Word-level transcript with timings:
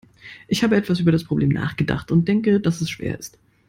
Ich 0.47 0.63
habe 0.63 0.77
etwas 0.77 0.99
über 0.99 1.11
das 1.11 1.23
Problem 1.25 1.49
nachgedacht 1.49 2.11
und 2.11 2.27
denke, 2.27 2.59
dass 2.59 2.81
es 2.81 2.89
schwer 2.89 3.19
ist. 3.19 3.37